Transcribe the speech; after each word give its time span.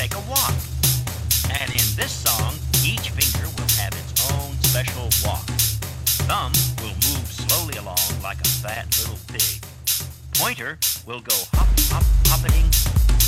take 0.00 0.14
a 0.14 0.30
walk. 0.30 0.54
And 1.60 1.70
in 1.72 1.84
this 1.94 2.10
song, 2.10 2.54
each 2.82 3.10
finger 3.10 3.46
will 3.58 3.68
have 3.76 3.92
its 3.92 4.32
own 4.32 4.54
special 4.62 5.10
walk. 5.26 5.44
Thumb 6.24 6.52
will 6.80 6.96
move 7.04 7.26
slowly 7.30 7.76
along 7.76 7.98
like 8.22 8.40
a 8.40 8.48
fat 8.48 8.86
little 8.98 9.18
pig. 9.28 9.62
Pointer 10.36 10.78
will 11.06 11.20
go 11.20 11.34
hop, 11.52 11.68
hop, 11.92 12.04
hopping. 12.28 13.19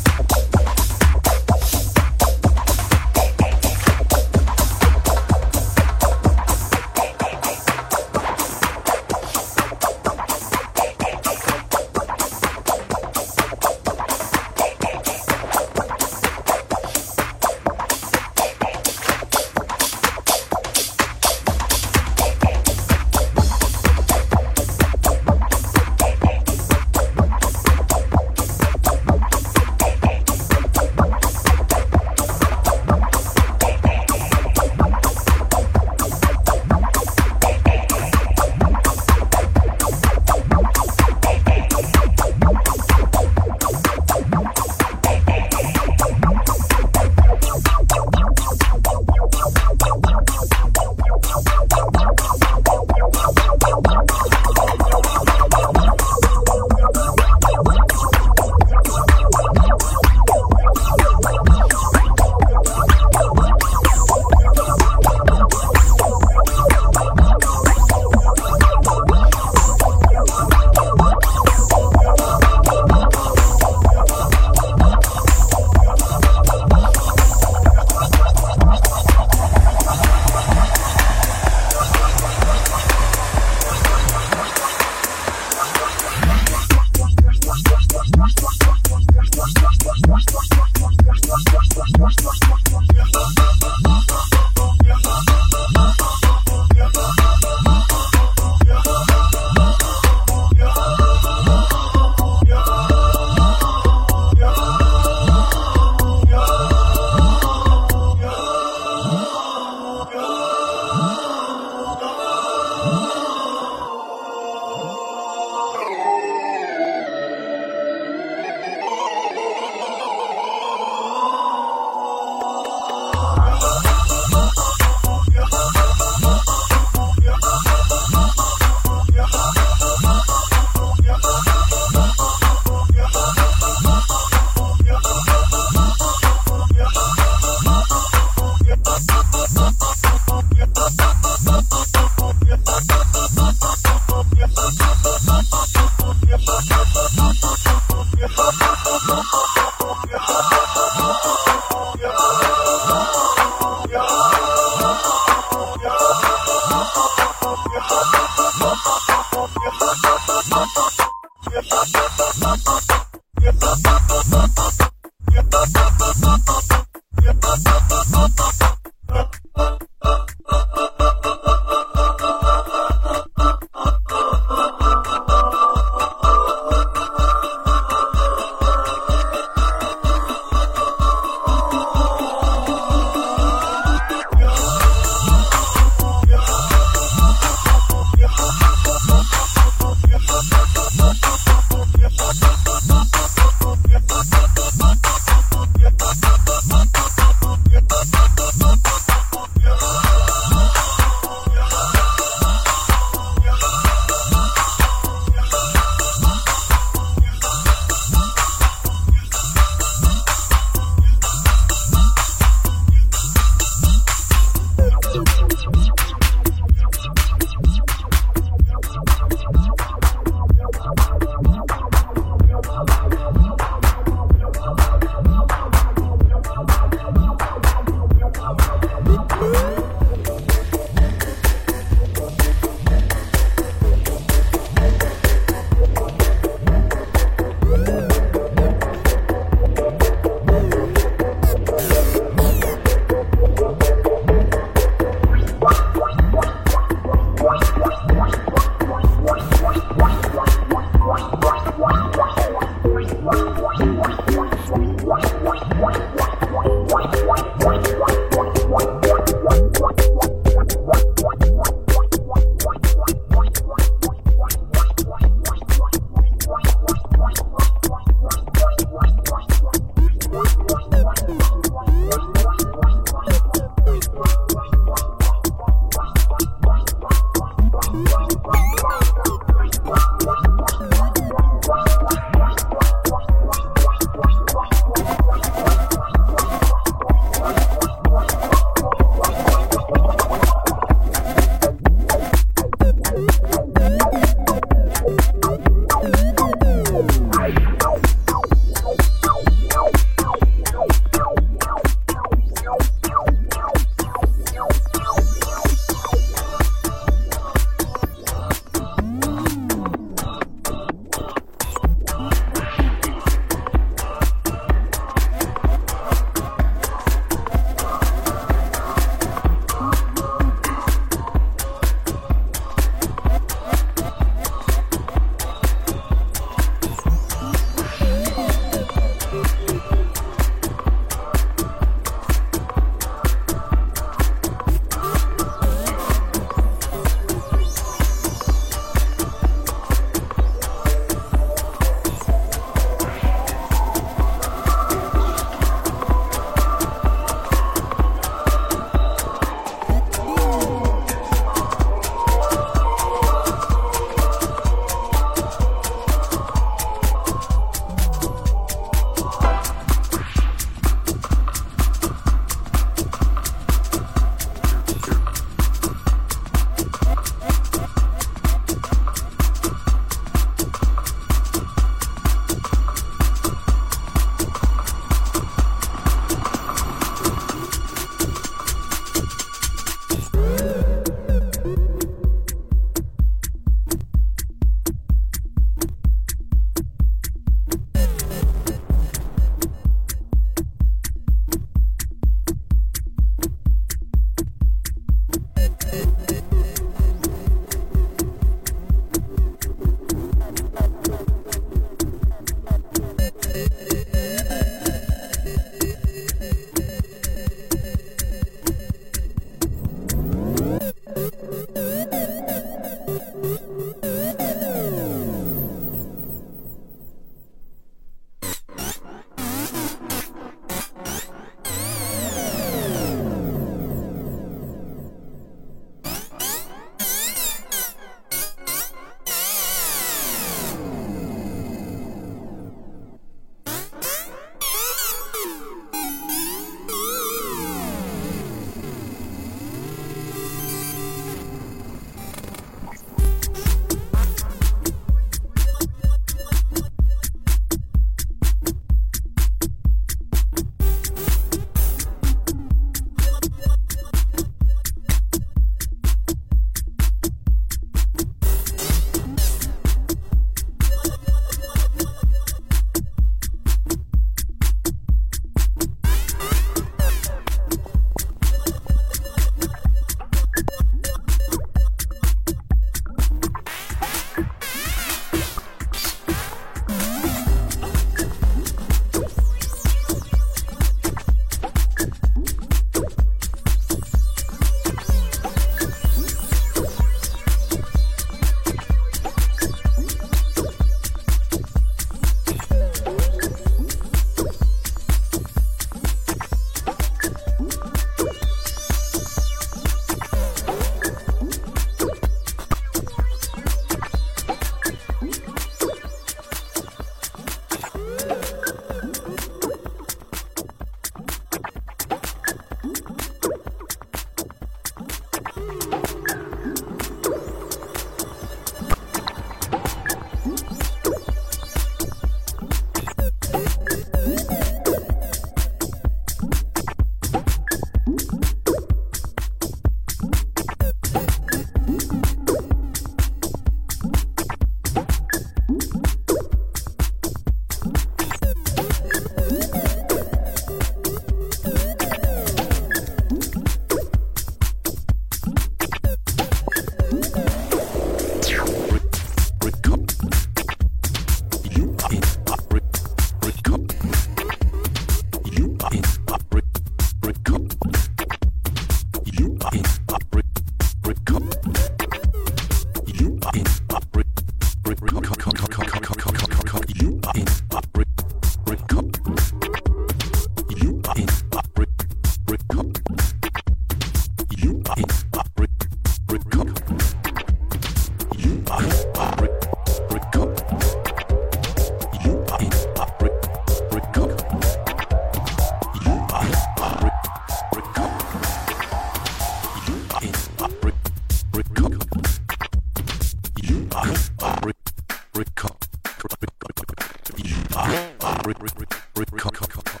Record. 598.43 600.00